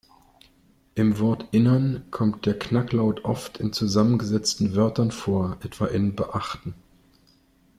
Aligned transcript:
Im 0.95 1.19
Wortinneren 1.19 2.05
kommt 2.09 2.47
der 2.47 2.57
Knacklaut 2.57 3.23
oft 3.23 3.59
in 3.59 3.71
zusammengesetzten 3.71 4.75
Wörtern 4.75 5.11
vor, 5.11 5.57
etwa 5.61 5.85
in 5.85 6.15
"beachten". 6.15 6.73